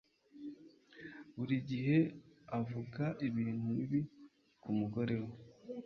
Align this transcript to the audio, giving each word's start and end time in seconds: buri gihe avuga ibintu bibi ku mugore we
buri 1.35 1.55
gihe 1.69 1.97
avuga 2.59 3.03
ibintu 3.27 3.67
bibi 3.77 4.01
ku 4.61 4.69
mugore 4.77 5.15
we 5.23 5.31